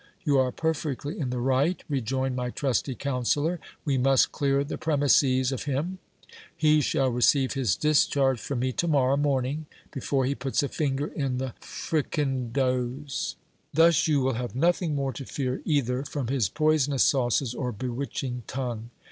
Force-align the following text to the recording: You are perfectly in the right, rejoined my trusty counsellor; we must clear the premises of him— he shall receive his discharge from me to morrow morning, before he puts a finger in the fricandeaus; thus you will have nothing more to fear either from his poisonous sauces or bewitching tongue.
You 0.23 0.39
are 0.39 0.51
perfectly 0.51 1.19
in 1.19 1.29
the 1.29 1.37
right, 1.37 1.83
rejoined 1.87 2.35
my 2.35 2.49
trusty 2.49 2.95
counsellor; 2.95 3.59
we 3.85 3.99
must 3.99 4.31
clear 4.31 4.63
the 4.63 4.79
premises 4.79 5.51
of 5.51 5.65
him— 5.65 5.99
he 6.57 6.81
shall 6.81 7.09
receive 7.11 7.53
his 7.53 7.75
discharge 7.75 8.39
from 8.39 8.61
me 8.61 8.71
to 8.71 8.87
morrow 8.87 9.15
morning, 9.15 9.67
before 9.91 10.25
he 10.25 10.33
puts 10.33 10.63
a 10.63 10.69
finger 10.69 11.05
in 11.05 11.37
the 11.37 11.53
fricandeaus; 11.61 13.35
thus 13.75 14.07
you 14.07 14.21
will 14.21 14.33
have 14.33 14.55
nothing 14.55 14.95
more 14.95 15.13
to 15.13 15.23
fear 15.23 15.61
either 15.65 16.01
from 16.03 16.29
his 16.29 16.49
poisonous 16.49 17.03
sauces 17.03 17.53
or 17.53 17.71
bewitching 17.71 18.41
tongue. 18.47 18.89